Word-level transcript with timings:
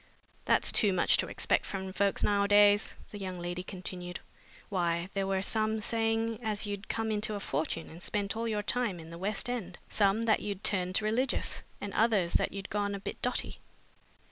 "That's 0.45 0.71
too 0.71 0.93
much 0.93 1.15
to 1.17 1.27
expect 1.27 1.63
from 1.63 1.93
folks 1.93 2.23
nowadays," 2.23 2.95
the 3.11 3.19
young 3.19 3.37
lady 3.39 3.61
continued. 3.61 4.19
"Why, 4.67 5.09
there 5.13 5.27
were 5.27 5.43
some 5.43 5.79
saying 5.79 6.39
as 6.41 6.65
you'd 6.65 6.87
come 6.89 7.11
into 7.11 7.35
a 7.35 7.39
fortune 7.39 7.87
and 7.87 8.01
spent 8.01 8.35
all 8.35 8.47
your 8.47 8.63
time 8.63 8.99
in 8.99 9.11
the 9.11 9.19
west 9.19 9.47
end, 9.47 9.77
some 9.89 10.23
that 10.23 10.39
you'd 10.39 10.63
turned 10.63 11.03
religious, 11.03 11.61
and 11.79 11.93
others 11.93 12.33
that 12.33 12.51
you'd 12.51 12.71
gone 12.71 12.95
a 12.95 12.99
bit 12.99 13.21
dotty. 13.21 13.59